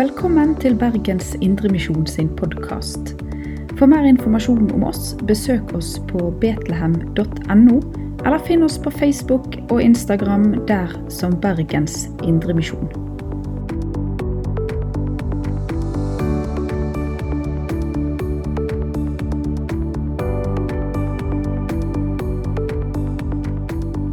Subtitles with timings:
[0.00, 3.10] Velkommen til Bergens Indremisjon sin podkast.
[3.76, 7.74] For mer informasjon om oss, besøk oss på betlehem.no,
[8.24, 12.88] eller finn oss på Facebook og Instagram der som Bergens Indremisjon.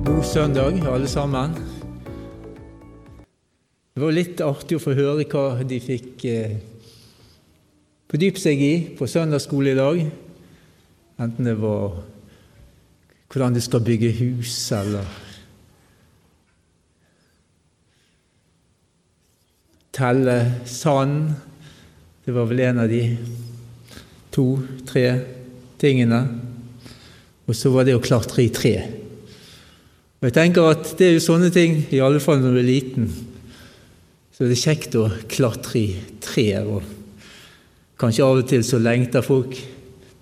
[0.04, 1.77] God søndag, alle sammen.
[3.98, 6.52] Det var litt artig å få høre hva de fikk eh,
[8.06, 10.02] fordype seg i på søndagsskole i dag.
[11.18, 11.96] Enten det var
[13.34, 15.08] hvordan de skal bygge hus, eller
[19.98, 20.36] telle
[20.70, 21.32] sand.
[22.22, 23.02] Det var vel en av de
[24.38, 25.08] to-tre
[25.82, 26.20] tingene.
[27.50, 28.76] Og så var det å klatre i tre.
[30.22, 32.70] Og jeg tenker at Det er jo sånne ting, i alle fall når du er
[32.70, 33.10] liten,
[34.38, 35.86] så det er kjekt å klatre i
[36.22, 36.68] trær.
[36.70, 36.84] og
[37.98, 39.56] Kanskje av og til så lengter folk,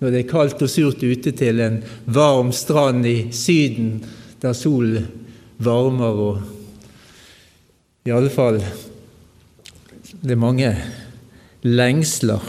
[0.00, 3.98] når det er kaldt og surt ute, til en varm strand i Syden,
[4.40, 5.04] der solen
[5.60, 8.60] varmer og I alle fall
[10.22, 10.70] Det er mange
[11.66, 12.40] lengsler.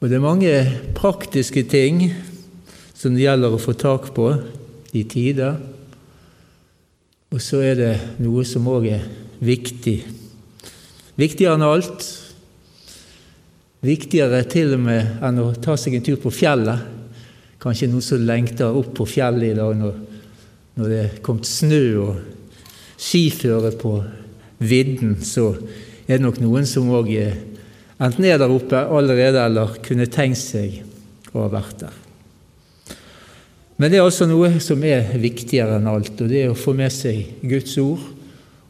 [0.00, 0.52] Og det er mange
[0.96, 2.02] praktiske ting
[2.92, 4.28] som det gjelder å få tak på
[4.92, 5.56] i tider.
[7.34, 9.06] Og så er det noe som òg er
[9.42, 9.96] viktig.
[11.18, 12.06] Viktigere enn alt.
[13.86, 16.86] Viktigere til og med enn å ta seg en tur på fjellet.
[17.62, 19.98] Kanskje noen som lengter opp på fjellet i dag når,
[20.78, 22.22] når det er kommet snø og
[22.96, 23.98] skiføre på
[24.62, 25.50] vidden, så
[26.06, 30.82] er det nok noen som òg enten er der oppe allerede eller kunne tenkt seg
[31.34, 32.05] å ha vært der.
[33.76, 36.72] Men det er altså noe som er viktigere enn alt, og det er å få
[36.76, 38.04] med seg Guds ord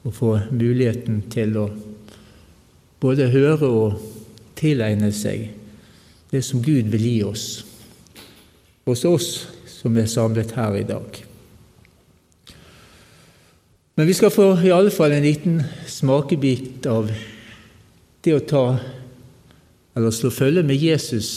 [0.07, 1.69] og få muligheten til å
[3.03, 4.01] både høre og
[4.59, 5.51] tilegne seg
[6.33, 7.47] det som Gud vil gi oss,
[8.87, 9.31] hos oss
[9.71, 11.23] som er samlet her i dag.
[13.97, 17.09] Men vi skal få i alle fall en liten smakebit av
[18.27, 18.65] det å ta
[19.97, 21.31] eller slå følge med Jesus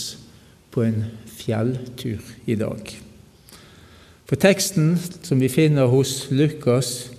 [0.74, 1.06] på en
[1.38, 2.20] fjelltur
[2.50, 3.09] i dag.
[4.30, 4.92] For teksten
[5.26, 7.10] som vi finner hos Lukas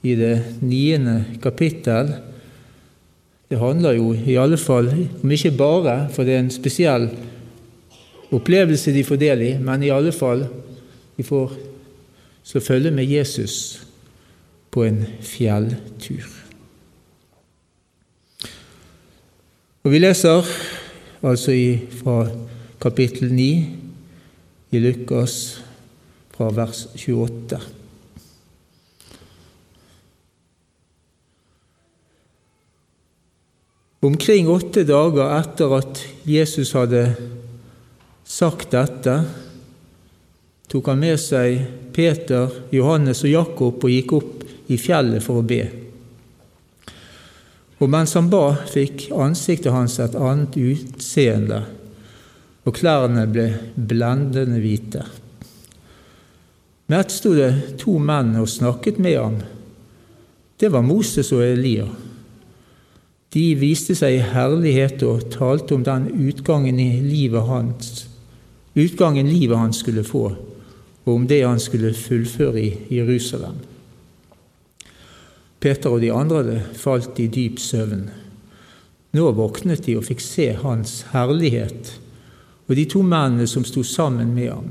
[0.00, 2.14] i det niende kapittel,
[3.48, 4.88] det handler jo i alle fall
[5.22, 7.10] om ikke bare, for det er en spesiell
[8.32, 10.46] opplevelse de får del i, men i alle fall
[11.18, 11.52] de får
[12.48, 13.84] slå følge med Jesus
[14.72, 16.24] på en fjelltur.
[19.84, 20.48] Og Vi leser
[21.22, 21.52] altså
[22.00, 22.18] fra
[22.80, 23.52] kapittel 9
[24.72, 25.67] i Lukas
[26.38, 27.58] fra vers 28.
[34.00, 37.02] Omkring åtte dager etter at Jesus hadde
[38.22, 39.16] sagt dette,
[40.70, 41.58] tok han med seg
[41.96, 45.64] Peter, Johannes og Jakob og gikk opp i fjellet for å be.
[47.82, 51.64] Og mens han ba, fikk ansiktet hans et annet utseende,
[52.62, 55.02] og klærne ble blendende hvite.
[56.90, 59.34] Med ett sto det to menn og snakket med ham.
[60.56, 61.84] Det var Moses og Elia.
[63.28, 68.06] De viste seg i herlighet og talte om den utgangen i livet hans,
[68.72, 70.24] utgangen livet hans skulle få,
[71.04, 73.60] og om det han skulle fullføre i Jerusalem.
[75.60, 78.08] Peter og de andre falt i dyp søvn.
[79.12, 81.98] Nå våknet de og fikk se hans herlighet
[82.68, 84.68] og de to mennene som sto sammen med ham.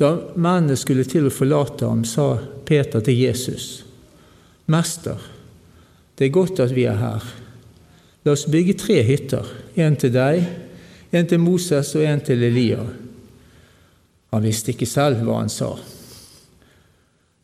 [0.00, 3.84] Da mennene skulle til å forlate ham, sa Peter til Jesus.:
[4.72, 5.20] Mester,
[6.16, 7.26] det er godt at vi er her.
[8.24, 9.44] La oss bygge tre hytter,
[9.76, 10.40] en til deg,
[11.12, 12.80] en til Moses og en til Elia.
[14.32, 15.74] Han visste ikke selv hva han sa.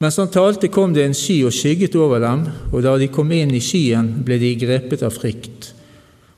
[0.01, 3.33] Mens han talte, kom det en sky og skygget over dem, og da de kom
[3.33, 5.73] inn i skyen, ble de grepet av frykt.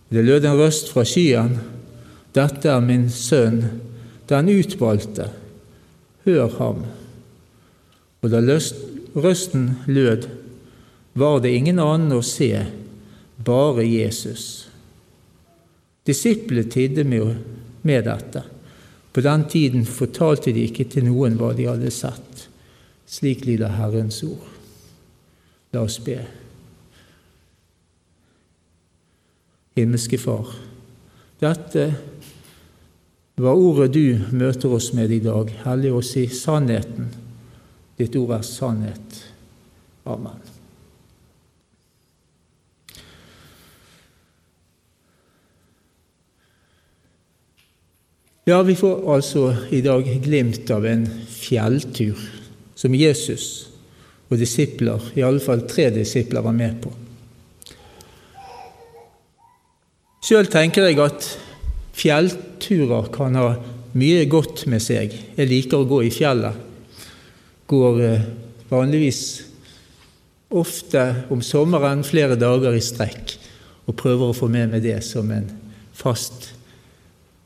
[0.09, 1.59] Det lød en røst fra skyen.
[2.35, 3.65] Dette er min sønn,
[4.31, 5.29] den utvalgte
[6.29, 6.85] hør ham.
[8.23, 8.43] Og da
[9.17, 10.29] røsten lød,
[11.19, 12.53] var det ingen annen å se,
[13.45, 14.69] bare Jesus.
[16.07, 17.41] Disiplene tidde med,
[17.83, 18.45] med dette.
[19.13, 22.47] På den tiden fortalte de ikke til noen hva de hadde sett.
[23.09, 24.45] Slik lyder Herrens ord.
[25.75, 26.21] La oss be.
[29.79, 30.49] Himmelske Far,
[31.39, 31.85] dette
[33.39, 37.07] hva ordet du møter oss med i dag, hellig oss i sannheten.
[37.99, 39.19] Ditt ord er sannhet.
[40.11, 40.41] Amen.
[48.49, 52.19] Ja, vi får altså i dag glimt av en fjelltur
[52.79, 53.69] som Jesus
[54.29, 56.93] og disipler, i alle fall tre disipler, var med på.
[60.25, 61.29] Sjøl tenker jeg at
[61.99, 63.51] fjellturer kan ha
[63.99, 65.15] mye godt med seg.
[65.37, 66.67] Jeg liker å gå i fjellet.
[67.69, 68.29] Går eh,
[68.71, 69.23] vanligvis
[70.49, 73.35] ofte om sommeren flere dager i strekk
[73.89, 75.49] og prøver å få med meg det som en
[75.97, 76.53] fast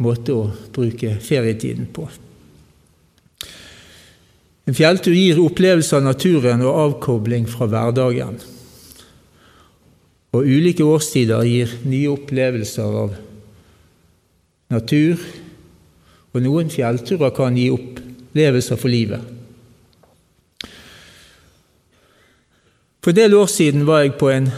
[0.03, 2.07] måte å bruke ferietiden på.
[4.67, 8.39] En fjelltur gir opplevelse av naturen og avkobling fra hverdagen.
[10.33, 13.17] Og ulike årstider gir nye opplevelser av
[14.73, 15.21] natur,
[16.33, 19.21] og noen fjellturer kan gi opplevelser for livet.
[23.03, 24.49] For en del år siden var jeg på en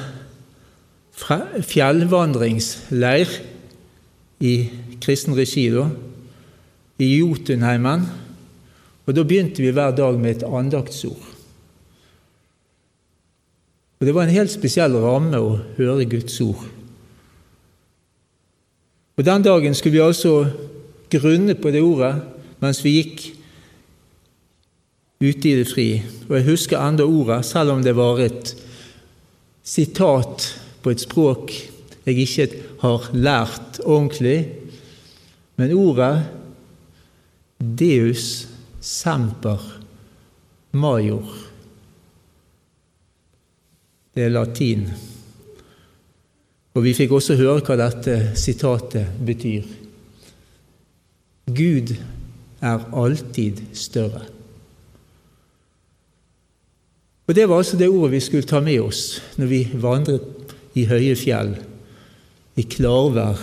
[1.64, 3.30] fjellvandringsleir
[4.44, 4.54] i
[5.00, 5.88] kristen regi, da,
[7.00, 8.04] i Jotunheimen.
[9.04, 11.24] Og Da begynte vi hver dag med et andaktsord.
[14.00, 16.64] Og Det var en helt spesiell ramme å høre Guds ord.
[19.16, 20.46] Og Den dagen skulle vi altså
[21.10, 22.14] grunne på det ordet
[22.62, 23.22] mens vi gikk
[25.20, 25.88] ute i det fri.
[26.28, 28.54] Og jeg husker enda ordet, selv om det var et
[29.64, 30.48] sitat
[30.82, 31.52] på et språk
[32.04, 32.48] jeg ikke
[32.82, 34.38] har lært ordentlig.
[35.56, 36.24] Men ordet
[37.58, 38.46] Deus
[38.80, 39.62] semper
[40.72, 41.24] major
[44.14, 44.84] Det er latin.
[46.74, 49.66] Og vi fikk også høre hva dette sitatet betyr.
[51.54, 51.92] Gud
[52.64, 54.24] er alltid større.
[57.26, 60.84] Og Det var altså det ordet vi skulle ta med oss når vi vandret i
[60.84, 61.54] høye fjell,
[62.56, 63.38] i klarvær.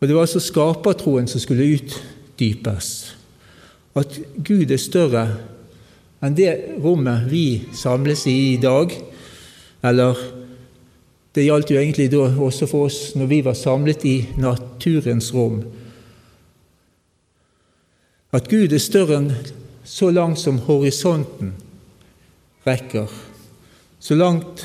[0.00, 3.14] Og Det var altså skapertroen som skulle utdypes.
[3.94, 5.26] At Gud er større
[6.22, 6.50] enn det
[6.82, 8.92] rommet vi samles i i dag.
[9.82, 10.18] Eller
[11.32, 15.62] det gjaldt jo egentlig da også for oss når vi var samlet i naturens rom.
[18.32, 19.30] At Gud er større enn
[19.84, 21.54] så langt som horisonten
[22.66, 23.08] rekker.
[23.98, 24.64] Så langt,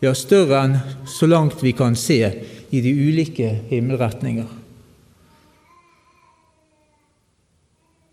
[0.00, 2.20] ja, større enn så langt vi kan se
[2.70, 4.48] i de ulike himmelretninger.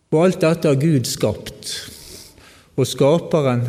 [0.07, 1.73] Og alt dette har Gud skapt.
[2.77, 3.65] Og Skaperen,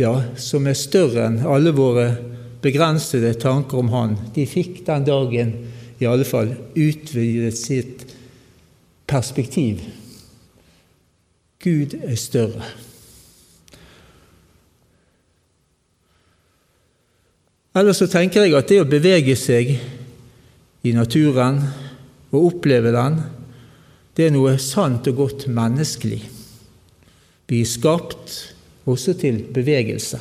[0.00, 2.08] ja, som er større enn alle våre
[2.62, 5.52] begrensede tanker om Han, de fikk den dagen
[6.02, 8.06] i alle fall utvidet sitt
[9.10, 9.82] perspektiv.
[11.62, 12.66] Gud er større.
[17.72, 19.76] Ellers så tenker jeg at det å bevege seg
[20.82, 21.62] i naturen
[22.32, 23.20] og oppleve den,
[24.12, 26.20] det er noe sant og godt menneskelig.
[27.48, 28.34] Vi er skapt
[28.88, 30.20] også til bevegelse.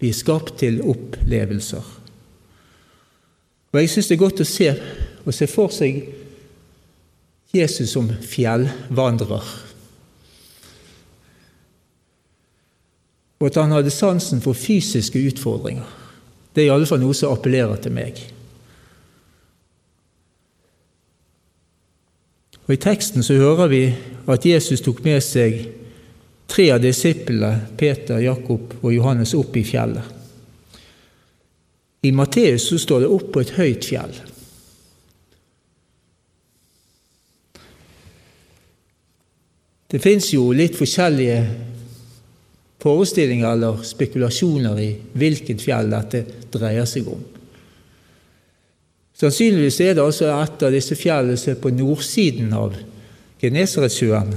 [0.00, 1.90] Vi er skapt til opplevelser.
[3.72, 4.68] Og Jeg syns det er godt å se,
[5.26, 6.02] å se for seg
[7.54, 9.50] Jesus som fjellvandrer.
[13.40, 15.86] Og at han hadde sansen for fysiske utfordringer.
[16.54, 18.20] Det er i alle fall noe som appellerer til meg.
[22.64, 23.82] Og I teksten så hører vi
[24.30, 25.66] at Jesus tok med seg
[26.54, 30.12] tre av disiplene, Peter, Jakob og Johannes, opp i fjellet.
[32.04, 34.20] I Matteus så står det 'opp på et høyt fjell'.
[39.90, 41.48] Det fins jo litt forskjellige
[42.82, 47.22] forestillinger eller spekulasjoner i hvilket fjell dette dreier seg om.
[49.14, 52.74] Sannsynligvis er det altså et av disse fjellene som er på nordsiden av
[53.40, 54.34] Genesaretsjøen.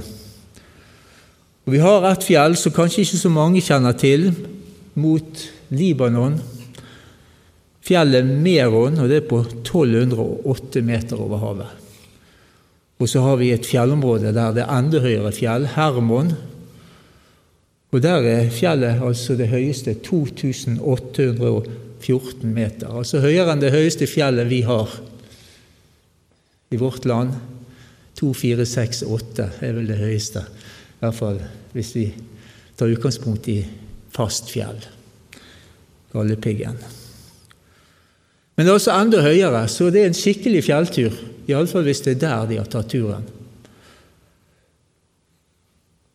[1.68, 4.32] Og Vi har et fjell som kanskje ikke så mange kjenner til,
[4.96, 5.28] mot
[5.68, 6.40] Libanon.
[7.84, 11.68] Fjellet Meron, og det er på 1208 meter over havet.
[12.96, 16.32] Og så har vi et fjellområde der det er enda høyere fjell, Hermon,
[17.92, 22.96] og der er fjellet altså det høyeste 2814 meter.
[22.96, 24.88] Altså høyere enn det høyeste fjellet vi har
[26.72, 27.36] i vårt land.
[28.16, 30.48] 2468 er vel det høyeste,
[30.98, 31.40] i hvert fall
[31.72, 32.06] hvis vi
[32.78, 33.58] tar utgangspunkt i
[34.14, 34.78] fast fjell.
[36.12, 36.78] Galdhøpiggen.
[38.56, 41.14] Men det er også enda høyere, så det er en skikkelig fjelltur.
[41.46, 43.26] Iallfall hvis det er der de har tatt turen.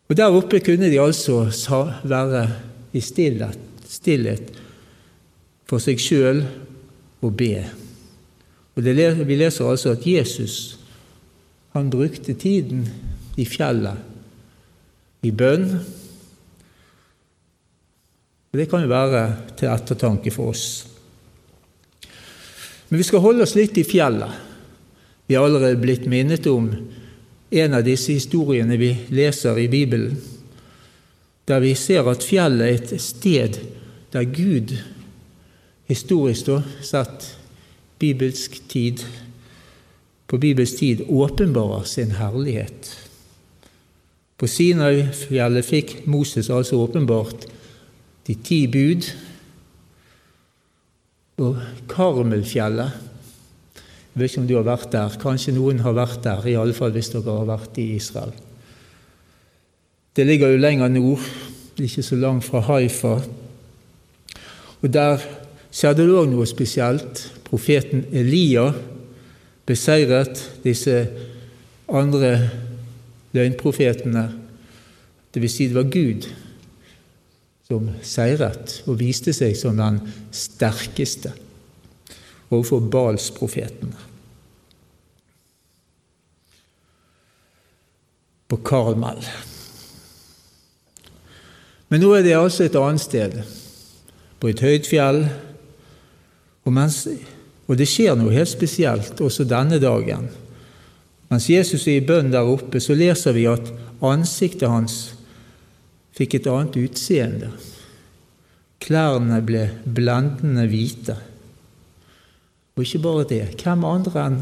[0.04, 1.46] Og Der oppe kunne de altså
[2.04, 2.42] være
[2.92, 4.52] i stillhet, stillhet
[5.64, 6.44] for seg sjøl
[7.24, 7.64] og be.
[8.76, 10.78] Og det, Vi leser altså at Jesus
[11.72, 12.88] Han brukte tiden
[13.36, 13.98] i fjellet,
[15.24, 15.68] i bønn.
[18.54, 19.22] Det kan jo være
[19.58, 20.66] til ettertanke for oss.
[22.88, 24.30] Men vi skal holde oss litt i fjellet.
[25.26, 26.68] Vi har allerede blitt minnet om
[27.54, 30.18] en av disse historiene vi leser i Bibelen,
[31.48, 33.58] der vi ser at fjellet er et sted
[34.14, 34.76] der Gud
[35.90, 36.50] historisk
[36.84, 37.26] sett
[38.00, 39.04] bibelsk tid
[40.26, 43.03] på bibelsk tid åpenbarer sin herlighet.
[44.38, 47.46] På Sinai-fjellet fikk Moses altså åpenbart
[48.26, 49.06] de ti bud.
[51.44, 51.58] Og
[51.90, 53.02] Karmelfjellet
[54.14, 55.14] Jeg vet ikke om du har vært der.
[55.18, 58.30] Kanskje noen har vært der, i alle fall hvis dere har vært i Israel.
[60.14, 61.24] Det ligger jo lenger nord,
[61.74, 63.16] ikke så langt fra Haifa.
[64.82, 65.18] Og Der
[65.74, 67.24] skjedde det òg noe spesielt.
[67.42, 68.68] Profeten Elia
[69.66, 71.08] beseiret disse
[71.88, 72.36] andre
[73.34, 74.24] løgnprofetene.
[75.34, 76.28] Det vil si det var Gud
[77.64, 80.00] som seiret og viste seg som den
[80.34, 81.32] sterkeste
[82.50, 83.96] overfor Balsprofetene.
[88.48, 89.24] På Karmel.
[91.88, 93.38] Men nå er det altså et annet sted,
[94.38, 95.24] på et høyt fjell.
[96.64, 97.04] Og mens
[97.64, 100.28] og det skjer noe helt spesielt også denne dagen.
[101.30, 103.70] Mens Jesus er i bønn der oppe, så leser vi at
[104.04, 104.98] ansiktet hans
[106.14, 107.50] fikk et annet utseende.
[108.84, 111.16] Klærne ble blendende hvite.
[112.76, 113.42] Og ikke bare det.
[113.62, 114.38] Hvem andre enn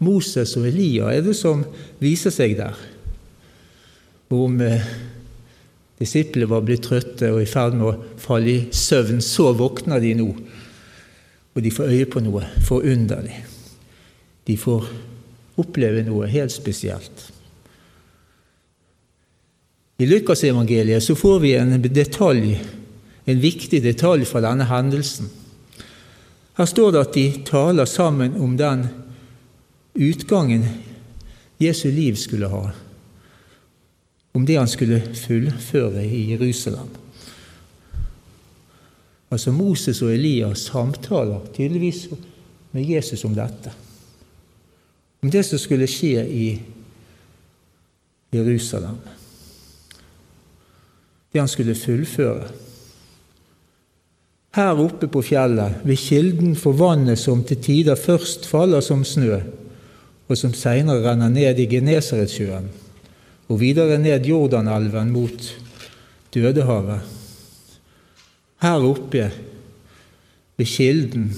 [0.00, 1.64] Moses og Elia er det som
[2.00, 2.78] viser seg der?
[4.30, 4.86] Om eh,
[5.98, 10.14] disiplene var blitt trøtte og i ferd med å falle i søvn, så våkner de
[10.20, 10.30] nå
[11.54, 13.36] og de får øye på noe forunderlig.
[14.46, 14.86] De får
[15.60, 17.26] oppleve noe helt spesielt.
[20.00, 22.54] I Lukasevangeliet så får vi en detalj,
[23.24, 25.28] en viktig detalj fra denne hendelsen.
[26.56, 28.86] Her står det at de taler sammen om den
[29.94, 30.64] utgangen
[31.60, 32.62] Jesu liv skulle ha,
[34.32, 36.88] om det han skulle fullføre i Jerusalem.
[39.30, 42.08] Altså Moses og Elias samtaler tydeligvis
[42.72, 43.72] med Jesus om dette.
[45.22, 46.46] Om det som skulle skje i
[48.32, 48.98] Jerusalem.
[51.32, 52.48] Det han skulle fullføre.
[54.56, 59.38] Her oppe på fjellet, ved kilden for vannet som til tider først faller som snø,
[60.26, 62.66] og som seinere renner ned i Genesaretsjøen,
[63.50, 65.54] og videre ned Jordanelven mot
[66.34, 67.18] Dødehavet
[68.60, 69.30] her oppe
[70.56, 71.30] ved kilden,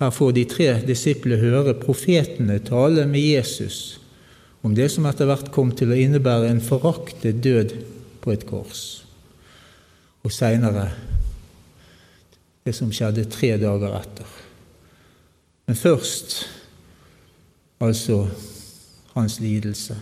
[0.00, 4.00] her får de tre disiplene høre profetene tale med Jesus
[4.64, 7.74] om det som etter hvert kom til å innebære en foraktet død
[8.24, 9.04] på et kors,
[10.24, 10.86] og seinere
[12.64, 14.30] det som skjedde tre dager etter.
[15.68, 16.38] Men først
[17.84, 18.22] altså
[19.12, 19.96] hans lidelse.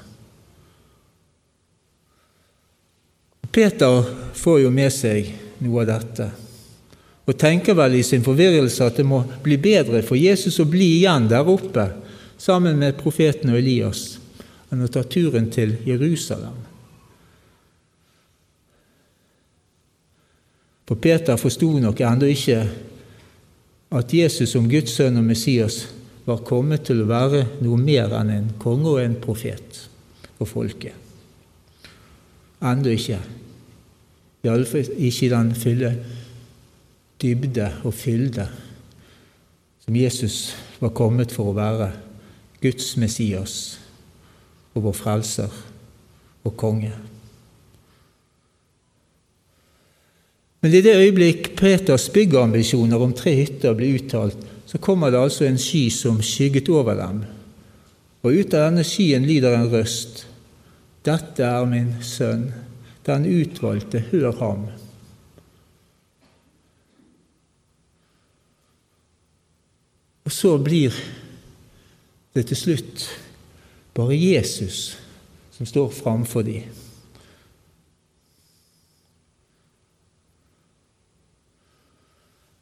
[3.52, 4.06] Peter
[4.38, 6.30] får jo med seg noe av dette.
[7.22, 10.88] Og tenker vel i sin forvirrelse at det må bli bedre for Jesus å bli
[10.98, 11.86] igjen der oppe
[12.40, 14.16] sammen med profeten og Elias
[14.72, 16.56] enn å ta turen til Jerusalem.
[20.88, 22.62] For Peter forsto nok ennå ikke
[23.92, 25.84] at Jesus som Guds sønn og Messias
[26.26, 29.84] var kommet til å være noe mer enn en konge og en profet
[30.38, 30.96] for folket.
[32.62, 33.20] Ennå ikke.
[34.42, 35.92] Iallfall ikke i den fylle
[37.22, 38.48] dybde og fylde
[39.84, 41.88] som Jesus var kommet for å være
[42.62, 43.54] Guds Messias
[44.72, 45.56] og vår frelser
[46.46, 46.92] og konge.
[50.62, 55.48] Men i det øyeblikk Peters byggeambisjoner om tre hytter ble uttalt, så kommer det altså
[55.48, 57.24] en sky som skygget over dem.
[58.22, 60.22] Og ut av denne skyen lyder en røst.
[61.02, 62.52] Dette er min sønn,
[63.02, 64.62] den utvalgte, hør ham.
[70.24, 70.94] Og så blir
[72.34, 73.08] det til slutt
[73.96, 74.96] bare Jesus
[75.52, 76.64] som står framfor dem.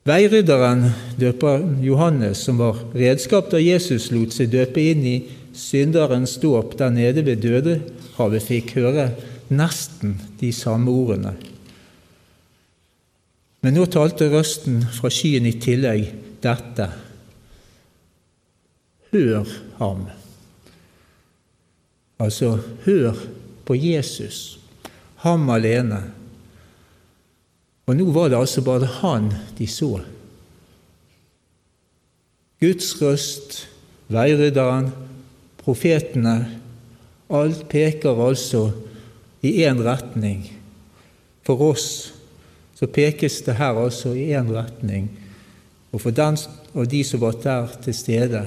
[0.09, 0.87] Veirydderen
[1.21, 5.17] døper Johannes, som var redskap da Jesus lot seg døpe inn i
[5.55, 9.11] synderens dåp der nede ved Dødehavet, fikk høre
[9.53, 11.35] nesten de samme ordene.
[13.61, 16.09] Men nå talte røsten fra skyen i tillegg
[16.43, 16.89] dette.
[19.13, 19.45] Hør
[19.79, 20.07] ham.
[22.21, 23.17] Altså, hør
[23.65, 24.61] på Jesus,
[25.25, 26.03] ham alene.
[27.87, 29.99] Og nå var det altså bare han de så.
[32.61, 33.65] Guds røst,
[34.13, 34.93] veirydderen,
[35.61, 36.61] profetene
[37.31, 38.73] Alt peker altså
[39.47, 40.43] i én retning.
[41.47, 41.85] For oss
[42.75, 45.07] så pekes det her altså i én retning.
[45.93, 46.39] Og for den
[46.75, 48.43] og de som var der til stede,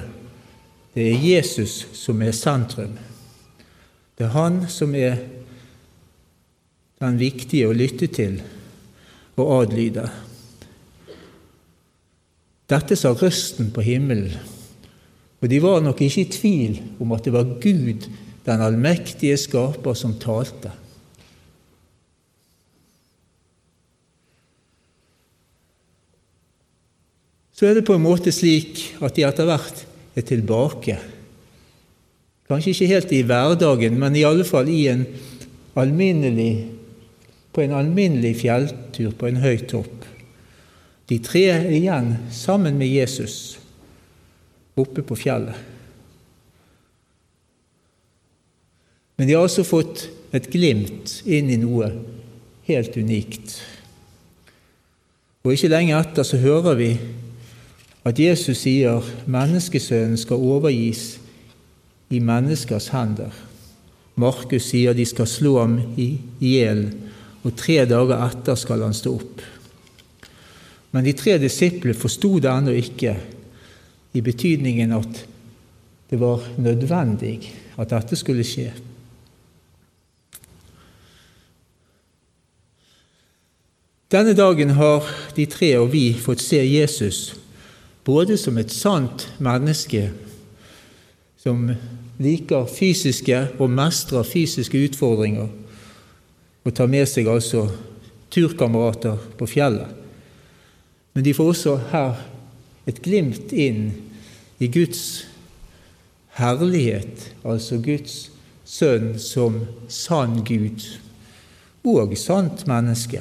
[0.94, 2.94] det er Jesus som er sentrum.
[4.14, 5.18] Det er han som er
[7.02, 8.38] den viktige å lytte til
[9.34, 10.04] og adlyde.
[12.70, 14.36] Dette sa røsten på himmelen,
[15.42, 18.06] og de var nok ikke i tvil om at det var Gud,
[18.46, 20.70] den allmektige skaper, som talte.
[27.54, 30.98] Så er det på en måte slik at de etter hvert er tilbake
[32.44, 35.06] Kanskje ikke helt i hverdagen, men i alle fall i en
[35.80, 36.66] alminnelig,
[37.56, 40.04] på en alminnelig fjelltur på en høy topp.
[41.08, 43.56] De tre igjen sammen med Jesus
[44.76, 45.56] oppe på fjellet.
[49.16, 51.88] Men de har altså fått et glimt inn i noe
[52.68, 53.60] helt unikt.
[55.44, 56.90] Og ikke lenge etter så hører vi
[58.04, 61.16] at Jesus sier menneskesønnen skal overgis
[62.12, 63.32] i menneskers hender.
[64.20, 66.86] Markus sier de skal slå ham i hjel,
[67.44, 69.42] og tre dager etter skal han stå opp.
[70.94, 73.16] Men de tre disiplene forsto det ennå ikke,
[74.14, 75.24] i betydningen at
[76.10, 77.38] det var nødvendig
[77.80, 78.68] at dette skulle skje.
[84.14, 87.32] Denne dagen har de tre og vi fått se Jesus
[88.04, 90.10] både som et sant menneske
[91.40, 91.66] som
[92.20, 95.48] liker fysiske og mestrer fysiske utfordringer,
[96.64, 97.66] og tar med seg altså
[98.32, 99.90] turkamerater på fjellet.
[101.14, 102.22] Men de får også her
[102.88, 103.92] et glimt inn
[104.58, 105.26] i Guds
[106.38, 108.30] herlighet, altså Guds
[108.64, 109.60] sønn som
[109.92, 110.82] sann Gud
[111.84, 113.20] og sant menneske.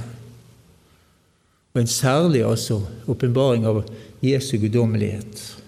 [1.73, 3.83] Og en særlig altså åpenbaring av
[4.23, 5.63] Jesu guddommelighet.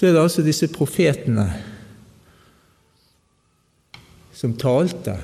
[0.00, 1.44] så er det altså disse profetene
[4.32, 5.18] som talte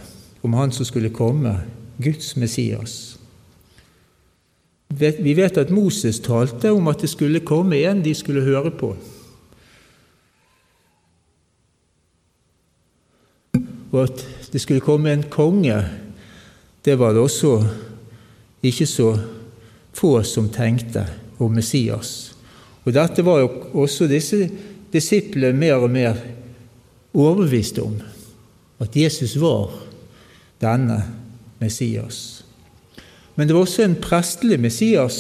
[0.44, 1.54] om han som skulle komme,
[1.96, 3.16] Guds Messias.
[4.92, 8.92] Vi vet at Moses talte om at det skulle komme en de skulle høre på.
[13.96, 15.80] Og at det skulle komme en konge,
[16.86, 17.56] det var det også
[18.62, 19.08] ikke så
[19.96, 21.02] få som tenkte
[21.42, 22.32] om Messias.
[22.86, 23.48] Og Dette var jo
[23.82, 24.46] også disse
[24.92, 26.20] disiplene mer og mer
[27.16, 27.96] overbevist om,
[28.78, 29.72] at Jesus var
[30.62, 31.00] denne
[31.58, 32.44] Messias.
[33.34, 35.18] Men det var også en prestelig Messias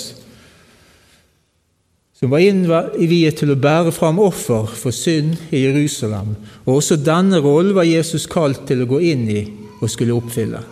[2.16, 6.32] som var innviet til å bære fram offer for synd i Jerusalem.
[6.64, 9.42] Og også denne rollen var Jesus kalt til å gå inn i
[9.82, 10.62] og skulle oppfylle.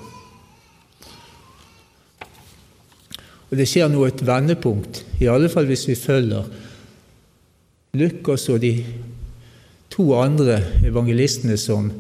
[3.55, 6.49] Og Det skjer nå et vendepunkt, i alle fall hvis vi følger
[7.95, 8.73] Lukas og de
[9.95, 11.93] to andre evangelistene som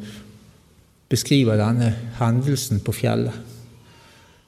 [1.07, 3.39] beskriver denne hendelsen på fjellet.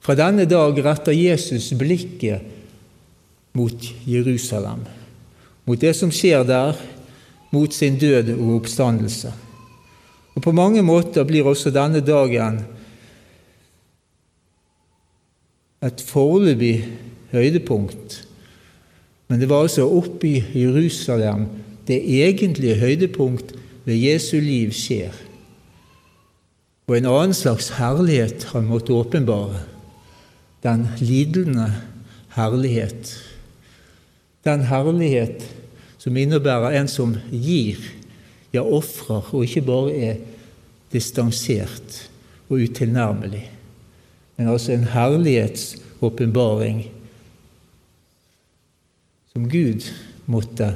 [0.03, 2.43] Fra denne dag retter Jesus blikket
[3.55, 4.83] mot Jerusalem,
[5.63, 6.75] mot det som skjer der,
[7.55, 9.31] mot sin død og oppstandelse.
[10.35, 12.65] Og På mange måter blir også denne dagen
[15.87, 16.75] et foreløpig
[17.31, 18.27] høydepunkt
[19.27, 21.47] men det var altså oppe i Jerusalem
[21.87, 23.53] det egentlige høydepunkt
[23.87, 25.15] ved Jesu liv skjer.
[26.87, 29.65] Og en annen slags herlighet han måtte åpenbare.
[30.63, 31.67] Den lidende
[32.35, 33.11] herlighet.
[34.47, 35.43] Den herlighet
[35.99, 37.81] som innebærer en som gir,
[38.53, 40.19] ja, ofrer, og ikke bare er
[40.93, 42.07] distansert
[42.47, 43.43] og utilnærmelig,
[44.37, 46.83] men altså en herlighetsåpenbaring
[49.33, 49.85] som Gud
[50.25, 50.75] måtte,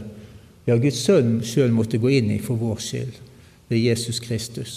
[0.68, 3.14] ja, Guds sønn sjøl måtte gå inn i for vår skyld,
[3.70, 4.74] ved Jesus Kristus.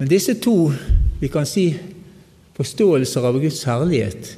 [0.00, 0.72] Men disse to,
[1.20, 1.74] vi kan si,
[2.56, 4.36] forståelser av Guds herlighet,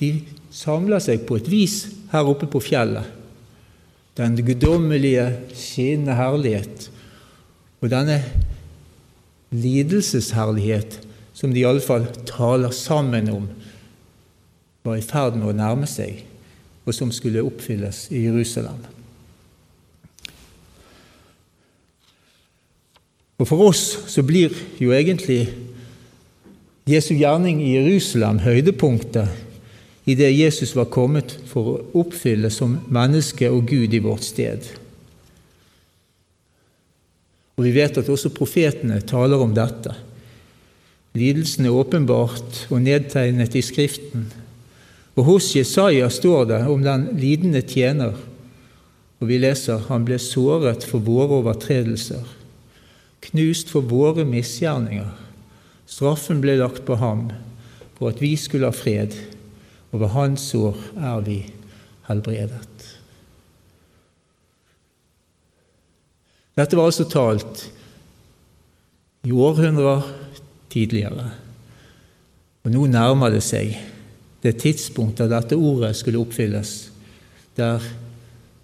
[0.00, 0.10] de
[0.50, 1.76] samler seg på et vis
[2.12, 3.06] her oppe på fjellet.
[4.16, 6.88] Den guddommelige, skinnende herlighet
[7.84, 8.22] og denne
[9.52, 11.05] lidelsesherlighet
[11.36, 13.48] som de iallfall taler sammen om
[14.86, 16.22] var i ferd med å nærme seg,
[16.86, 18.78] og som skulle oppfylles i Jerusalem.
[23.36, 25.42] Og For oss så blir jo egentlig
[26.88, 33.50] Jesu gjerning i Jerusalem høydepunktet i det Jesus var kommet for å oppfylle som menneske
[33.50, 34.62] og Gud i vårt sted.
[37.58, 39.92] Og Vi vet at også profetene taler om dette.
[41.16, 44.26] Lidelsen er åpenbart og nedtegnet i Skriften.
[45.16, 48.18] Og hos Jesaja står det om den lidende tjener,
[49.16, 52.20] og vi leser han ble såret for våre overtredelser,
[53.24, 55.08] knust for våre misgjerninger.
[55.88, 57.30] Straffen ble lagt på ham
[57.96, 59.16] for at vi skulle ha fred,
[59.94, 61.38] og ved hans sår er vi
[62.10, 62.90] helbredet.
[66.56, 67.66] Dette var altså talt
[69.26, 70.04] i århundrer
[70.76, 71.30] tidligere.
[72.64, 73.72] Og nå nærmer det seg
[74.44, 76.90] det tidspunktet dette ordet skulle oppfylles,
[77.56, 77.82] der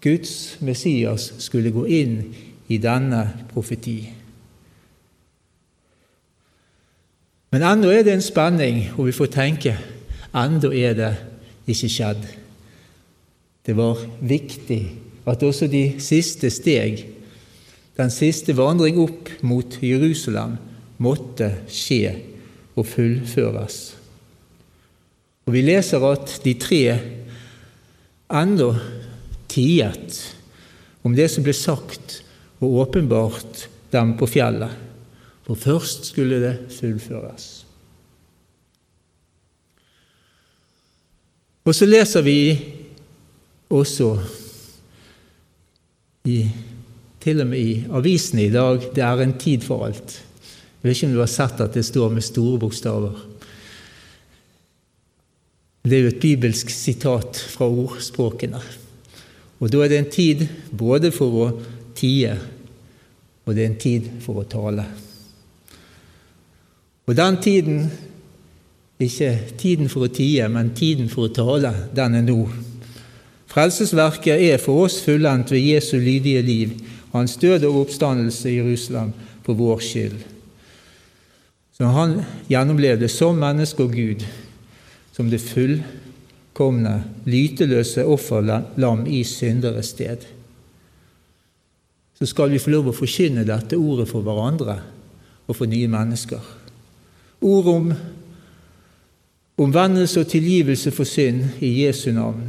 [0.03, 2.19] Guds Messias skulle gå inn
[2.69, 3.23] i denne
[3.53, 3.97] profeti.
[7.53, 9.77] Men ennå er det en spenning, og vi får tenke
[10.33, 11.13] ennå er det
[11.69, 12.27] ikke skjedd.
[13.63, 14.83] Det var viktig
[15.29, 17.05] at også de siste steg,
[17.97, 20.57] den siste vandring opp mot Jerusalem,
[21.03, 22.15] måtte skje
[22.79, 23.81] og fullføres.
[25.47, 26.83] Og Vi leser at de tre
[28.33, 28.71] ennå
[29.51, 30.21] tiet
[31.03, 32.21] om det som ble sagt
[32.63, 34.71] og åpenbart dem på fjellet.
[35.43, 37.49] For først skulle det fullføres.
[41.63, 42.39] Og så leser vi
[43.71, 44.09] også
[46.31, 46.39] i,
[47.23, 50.17] til og med i avisene i dag det er en tid for alt.
[50.83, 53.19] Jeg vet ikke om du har sett at det står med store bokstaver.
[55.83, 58.59] Det er jo et bibelsk sitat fra ordspråkene.
[59.63, 61.47] Og Da er det en tid både for å
[61.95, 62.35] tie,
[63.47, 64.85] og det er en tid for å tale.
[67.07, 67.87] Og den tiden,
[68.99, 72.41] ikke tiden for å tie, men tiden for å tale, den er nå.
[73.47, 76.77] Frelsesverket er for oss fullendt ved Jesu lydige liv,
[77.13, 79.13] hans død og oppstandelse i Jerusalem
[79.47, 80.23] for vår skyld.
[81.83, 82.13] Så han
[82.47, 84.21] gjennomlevde som menneske og Gud,
[85.11, 86.93] som det fullkomne,
[87.27, 90.23] lyteløse offerlam i synderes sted.
[92.15, 94.79] Så skal vi få lov å forkynne dette ordet for hverandre
[95.49, 96.39] og for nye mennesker.
[97.43, 97.93] Ord om
[99.59, 102.47] omvendelse og tilgivelse for synd i Jesu navn.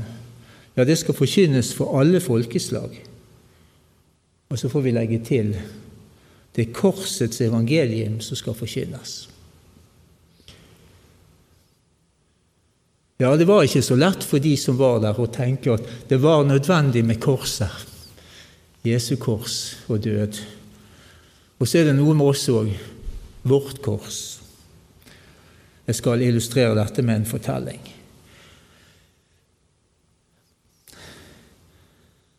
[0.77, 3.01] Ja, det skal forkynnes for alle folkeslag.
[4.53, 5.57] Og så får vi legge til
[6.53, 9.15] det er korsets evangelium som skal forkynnes.
[13.21, 16.19] Ja, det var ikke så lett for de som var der, å tenke at det
[16.21, 17.71] var nødvendig med korset.
[18.83, 20.41] Jesu kors og død.
[21.61, 22.73] Og så er det noe med oss òg.
[23.47, 24.19] Vårt kors.
[25.87, 27.81] Jeg skal illustrere dette med en fortelling.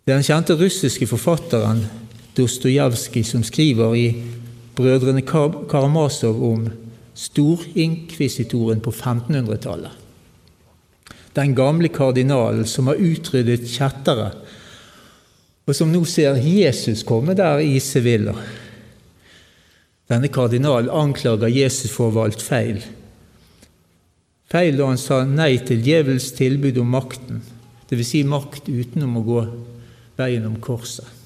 [0.05, 1.87] Den kjente russiske forfatteren
[2.35, 4.07] Dostojevskij som skriver i
[4.75, 6.66] Brødrene Karamazov om
[7.14, 9.92] storinkvisitoren på 1500-tallet.
[11.35, 14.33] Den gamle kardinalen som har utryddet kjettere,
[15.64, 18.35] og som nå ser Jesus komme der i Sevilla.
[20.11, 22.83] Denne kardinalen anklager Jesus for å ha valgt feil.
[24.51, 27.42] Feil da han sa nei til djevelens tilbud om makten,
[27.90, 28.11] dvs.
[28.11, 29.44] Si makt utenom å gå
[30.18, 31.24] veien om korset.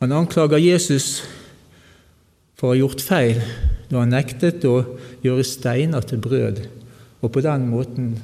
[0.00, 1.20] Han anklager Jesus
[2.56, 3.40] for å ha gjort feil
[3.90, 4.78] når han nektet å
[5.20, 6.62] gjøre steiner til brød,
[7.20, 8.14] og på den måten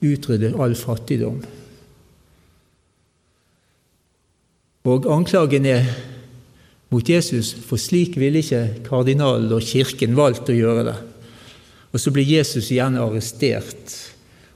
[0.00, 1.42] utrydde all fattigdom.
[4.86, 5.84] Og anklagen er
[6.94, 10.96] mot Jesus, for slik ville ikke kardinalen og kirken valgt å gjøre det.
[11.92, 13.98] Og så blir Jesus igjen arrestert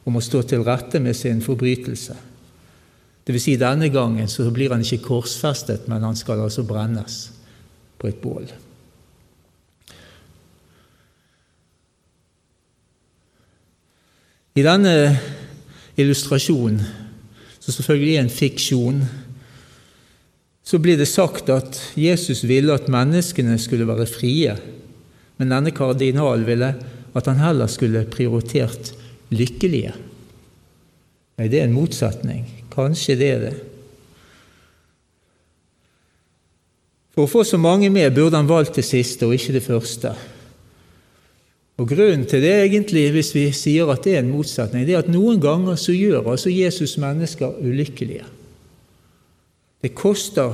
[0.07, 2.30] og må stå til rette med sin forbrytelse.
[3.31, 7.29] Vil si, denne gangen så blir han ikke korsfestet, men han skal altså brennes
[8.01, 8.49] på et bål.
[14.59, 14.95] I denne
[16.01, 16.81] illustrasjonen,
[17.61, 19.03] som selvfølgelig er en fiksjon,
[20.66, 24.57] så blir det sagt at Jesus ville at menneskene skulle være frie,
[25.38, 26.75] men denne kardinalen ville
[27.14, 28.93] at han heller skulle prioritert
[29.31, 29.95] lykkelige.
[31.38, 32.45] Nei, det er en motsetning.
[32.70, 33.54] Kanskje det er det.
[37.14, 40.12] For å få så mange med burde han valgt det siste og ikke det første.
[41.80, 45.02] Og Grunnen til det egentlig, hvis vi sier at det er en motsetning, det er
[45.02, 48.26] at noen ganger så gjør altså Jesus mennesker ulykkelige.
[49.80, 50.52] Det koster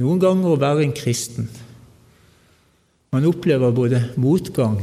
[0.00, 1.48] noen ganger å være en kristen.
[3.10, 4.78] Man opplever både motgang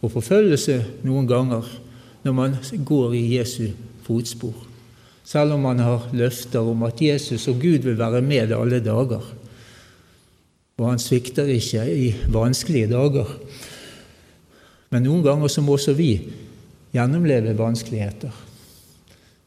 [0.00, 1.68] og forfølgelse noen ganger
[2.24, 2.56] når man
[2.88, 3.68] går i Jesu
[4.04, 4.56] fotspor,
[5.24, 9.24] selv om man har løfter om at Jesus og Gud vil være med alle dager.
[10.80, 13.28] Og han svikter ikke i vanskelige dager.
[14.90, 16.14] Men noen ganger så må også vi
[16.90, 18.32] gjennomleve vanskeligheter,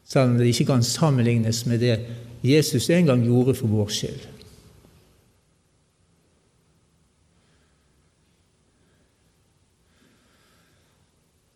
[0.08, 1.98] selv om det ikke kan sammenlignes med det
[2.44, 4.22] Jesus en gang gjorde for vår skyld.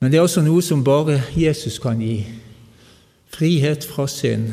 [0.00, 2.20] Men det er også noe som bare Jesus kan gi.
[3.38, 4.50] Frihet fra synd,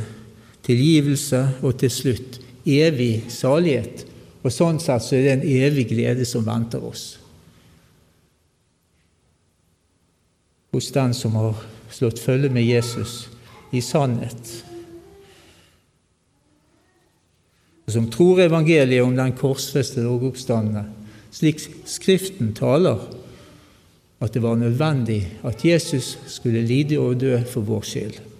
[0.66, 4.06] tilgivelse og til slutt evig salighet.
[4.46, 7.16] Og Sånn sett så er det en evig glede som venter oss.
[10.76, 11.58] Hos den som har
[11.90, 13.24] slått følge med Jesus
[13.74, 14.52] i sannhet.
[17.86, 20.30] Og som tror evangeliet om den korsfestede og
[21.36, 23.02] slik Skriften taler
[24.22, 28.35] at det var nødvendig at Jesus skulle lide og dø for vår skyld.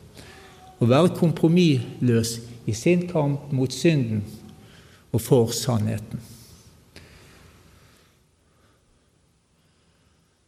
[0.80, 4.24] Å være kompromissløs i sin kamp mot synden
[5.16, 6.20] og for sannheten.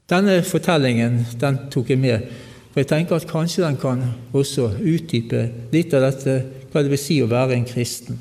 [0.08, 2.28] Denne fortellingen den tok jeg med,
[2.72, 4.04] for jeg tenker at kanskje den kan
[4.36, 6.38] også utdype litt av dette,
[6.72, 8.20] hva det vil si å være en kristen.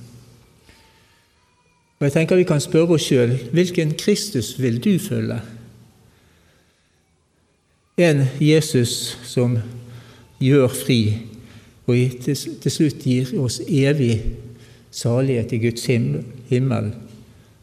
[1.96, 5.38] Og jeg tenker Vi kan spørre oss sjøl hvilken Kristus vil du følge?
[7.96, 9.56] En Jesus som
[10.42, 11.00] gjør fri,
[11.87, 11.94] og
[12.25, 14.18] til slutt gir oss evig
[14.90, 15.87] salighet i Guds
[16.51, 16.90] himmel.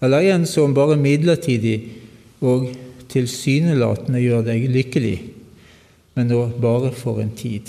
[0.03, 1.77] Eller en som bare midlertidig
[2.43, 2.69] og
[3.11, 5.17] tilsynelatende gjør deg lykkelig,
[6.15, 7.67] men nå bare for en tid.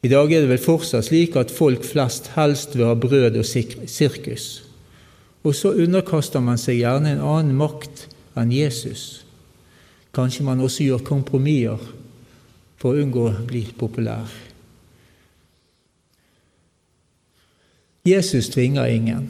[0.00, 3.44] I dag er det vel fortsatt slik at folk flest helst vil ha brød og
[3.44, 4.69] sirkus.
[5.42, 8.06] Og så underkaster man seg gjerne en annen makt
[8.38, 9.24] enn Jesus.
[10.14, 11.80] Kanskje man også gjør kompromisser
[12.80, 14.28] for å unngå å bli populær.
[18.04, 19.28] Jesus tvinger ingen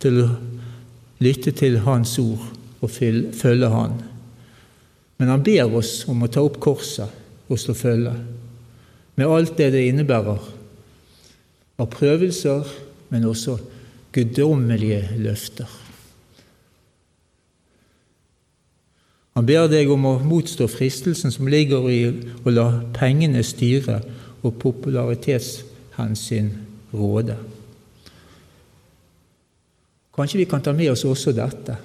[0.00, 0.26] til å
[1.24, 2.44] lytte til Hans ord
[2.84, 3.96] og følge Han.
[5.16, 8.12] Men han ber oss om å ta opp korset og slå følge
[9.16, 10.42] med alt det det innebærer
[11.80, 12.68] av prøvelser,
[13.08, 13.56] men også
[14.16, 15.68] guddommelige løfter.
[19.36, 22.00] Han ber deg om å motstå fristelsen som ligger i
[22.40, 24.00] å la pengene styre
[24.40, 26.48] og popularitetshensyn
[26.96, 27.36] råde.
[30.16, 31.76] Kanskje vi kan ta med oss også dette,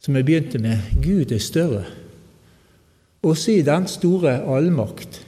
[0.00, 1.84] som jeg begynte med Gud er større.
[3.20, 5.20] Også i den store allmakt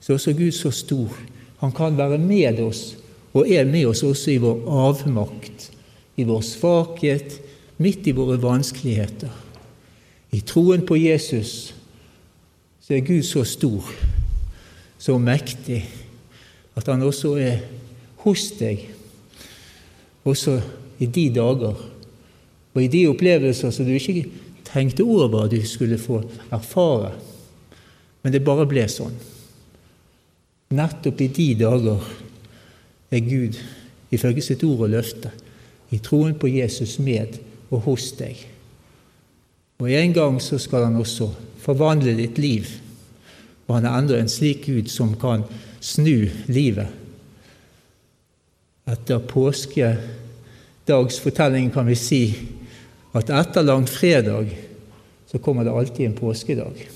[0.00, 1.12] så er også Gud så stor.
[1.60, 2.96] Han kan være med oss,
[3.36, 5.70] og er med oss også i vår avmakt,
[6.16, 7.36] i vår svakhet,
[7.76, 9.32] midt i våre vanskeligheter.
[10.32, 11.74] I troen på Jesus
[12.80, 13.84] så er Gud så stor,
[14.98, 15.82] så mektig,
[16.76, 17.60] at han også er
[18.24, 18.86] hos deg,
[20.26, 20.58] også
[20.98, 21.76] i de dager
[22.76, 24.26] og i de opplevelser som du ikke
[24.66, 26.18] tenkte over at du skulle få
[26.52, 27.14] erfare.
[28.20, 29.14] Men det bare ble sånn.
[30.76, 32.02] Nettopp i de dager
[33.10, 33.58] er Gud,
[34.10, 35.30] ifølge sitt ord og løfte,
[35.90, 37.38] i troen på Jesus med
[37.70, 38.36] og hos deg.
[39.78, 41.30] Og en gang så skal han også
[41.62, 42.66] forvandle ditt liv.
[43.66, 45.44] Og han er enda en slik Gud som kan
[45.82, 46.86] snu livet.
[48.86, 52.38] Etter påskedagsfortellingen kan vi si
[53.16, 54.46] at etter langfredag
[55.26, 56.88] så kommer det alltid en påskedag.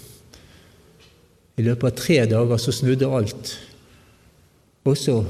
[1.57, 3.59] I løpet av tre dager så snudde alt.
[4.89, 5.25] Også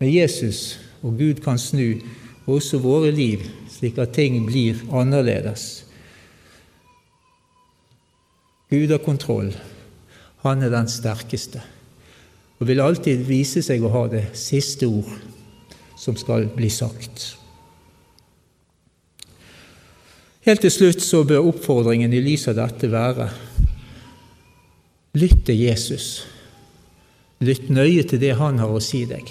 [0.00, 2.00] med Jesus og Gud kan snu
[2.46, 5.84] også våre liv, slik at ting blir annerledes.
[8.72, 9.52] Gud har kontroll.
[10.44, 11.62] Han er den sterkeste
[12.60, 15.10] og vil alltid vise seg å ha det siste ord
[15.98, 17.34] som skal bli sagt.
[20.44, 23.30] Helt til slutt så bør oppfordringen i lys av dette være
[25.14, 26.24] Lytt til Jesus.
[27.38, 29.28] Lytt nøye til det han har å si deg.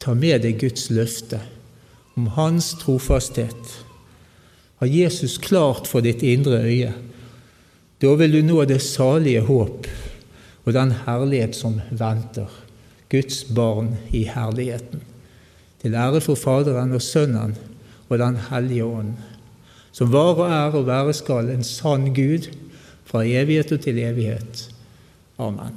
[0.00, 1.42] Ta med deg Guds løfte
[2.16, 3.76] om hans trofasthet.
[4.80, 6.92] Ha Jesus klart for ditt indre øye,
[8.00, 9.86] Da vil du nå det salige håp
[10.64, 12.48] og den herlighet som venter,
[13.12, 15.02] Guds barn i herligheten.
[15.82, 17.56] Til ære for Faderen og Sønnen
[18.08, 19.12] og Den hellige ånd,
[19.92, 22.48] som var og er og være skal en sann Gud
[23.04, 24.70] fra evighet og til evighet.
[25.38, 25.76] Amen.